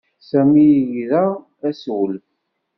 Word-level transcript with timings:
Sami 0.29 0.65
ira 1.01 1.23
assewlef. 1.67 2.25